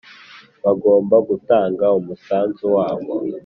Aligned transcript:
bagomba 0.63 1.15
gutanga 1.29 1.85
umusanzu 1.99 2.65
wabo 2.75 3.09